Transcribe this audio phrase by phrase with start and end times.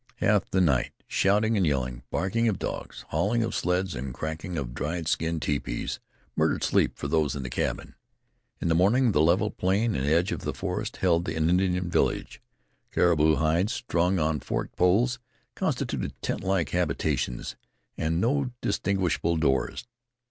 [0.15, 5.07] Half the night, shouting and yelling, barking dogs, hauling of sleds and cracking of dried
[5.07, 5.99] skin tepees
[6.35, 7.93] murdered sleep for those in the cabin.
[8.59, 12.41] In the morning the level plain and edge of the forest held an Indian village.
[12.89, 15.19] Caribou hides, strung on forked poles,
[15.53, 17.55] constituted tent like habitations
[17.95, 19.85] with no distinguishable doors.